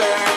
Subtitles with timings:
[0.00, 0.27] answer.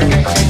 [0.00, 0.49] Saw you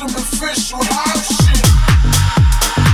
[0.00, 2.87] Official house shit.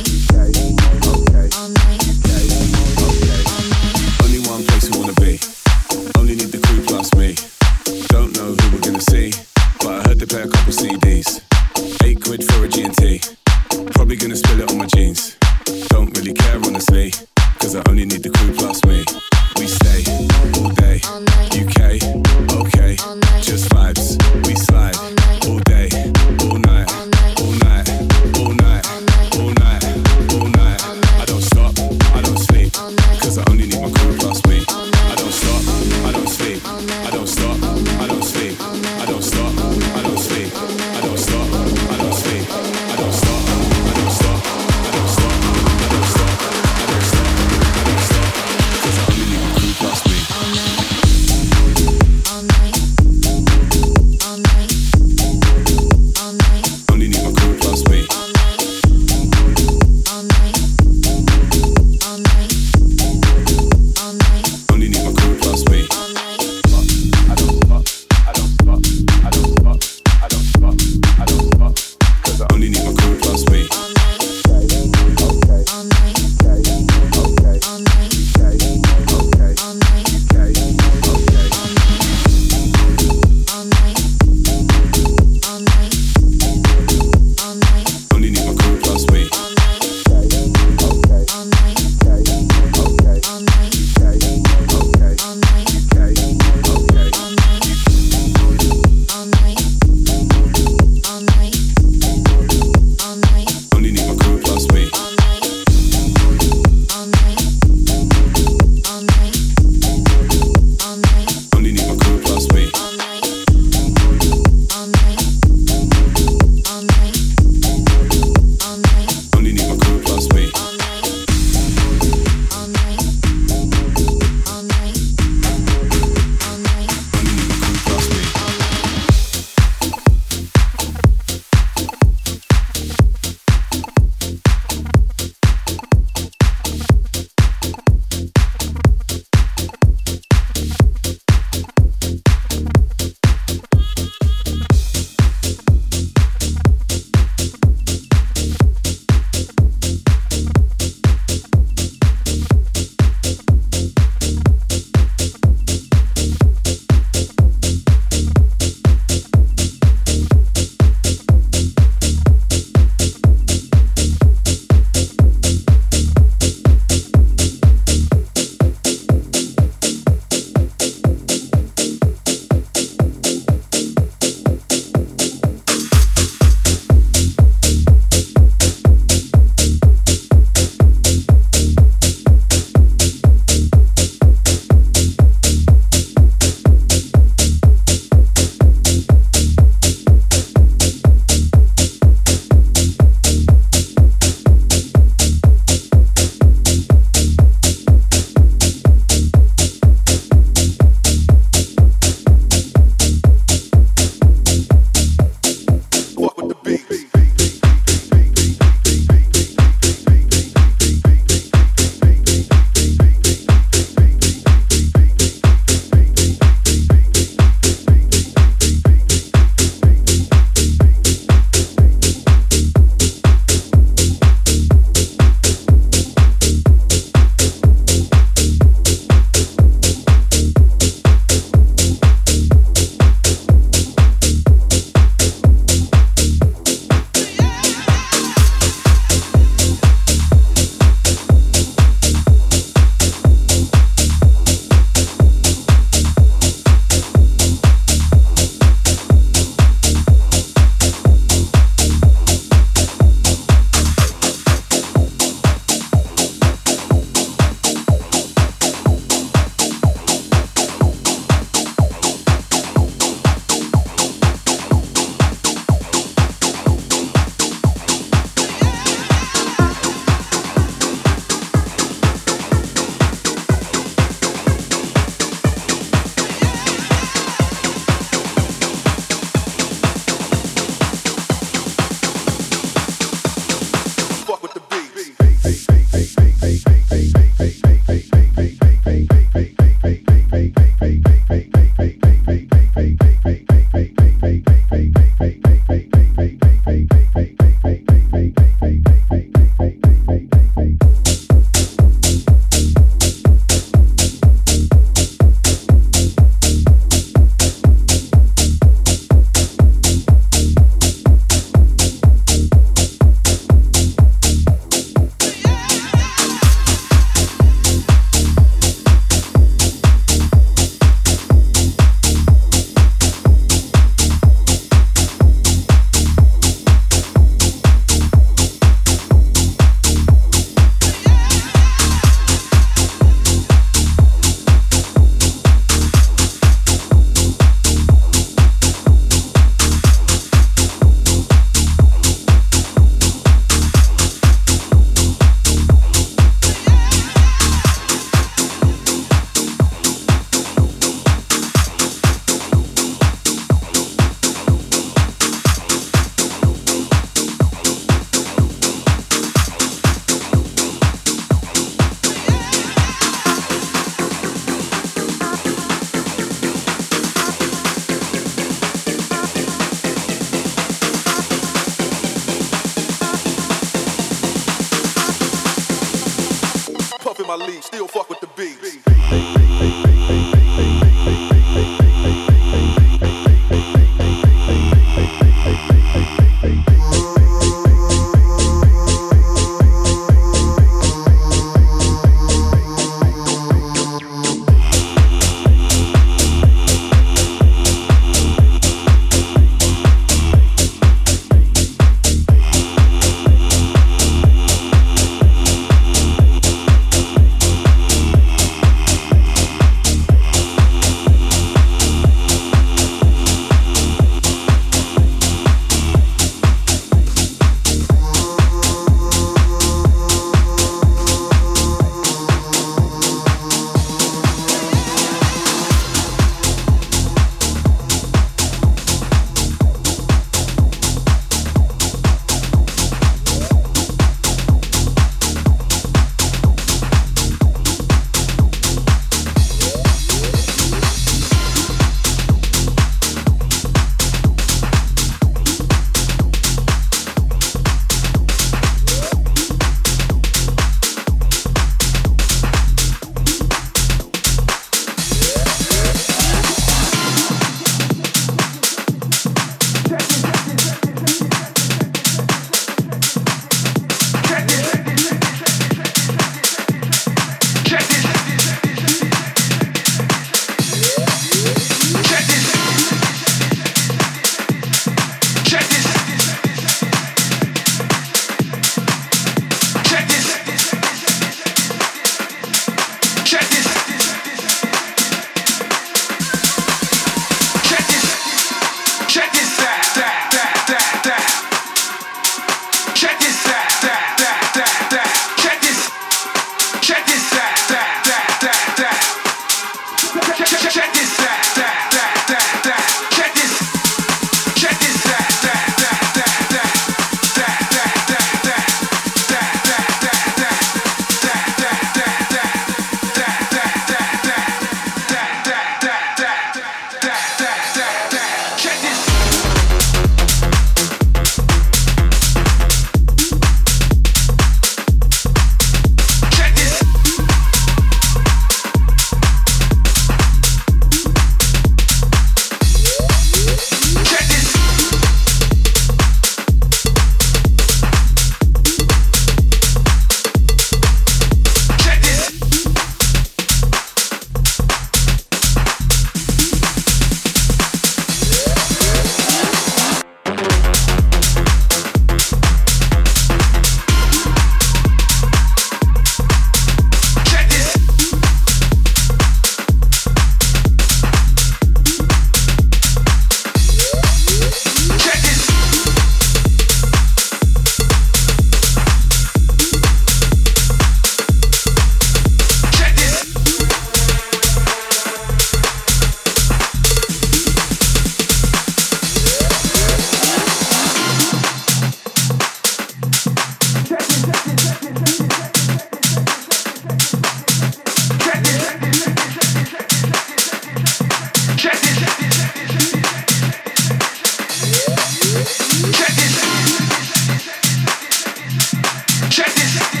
[599.31, 600.00] Check this.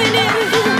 [0.00, 0.77] avenue.